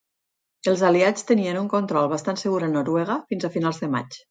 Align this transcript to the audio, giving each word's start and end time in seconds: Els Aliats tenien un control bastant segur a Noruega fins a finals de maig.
Els 0.71 0.81
Aliats 0.89 1.27
tenien 1.33 1.59
un 1.61 1.69
control 1.75 2.09
bastant 2.15 2.41
segur 2.45 2.65
a 2.71 2.73
Noruega 2.73 3.21
fins 3.35 3.49
a 3.51 3.55
finals 3.59 3.85
de 3.87 3.95
maig. 3.99 4.19